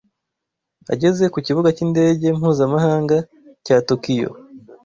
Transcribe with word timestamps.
Ageze 0.93 1.23
ku 1.33 1.37
Kibuga 1.45 1.69
cy’indege 1.75 2.25
mpuzamahanga 2.37 3.17
cya 3.65 3.77
Tokiyo. 3.89 4.31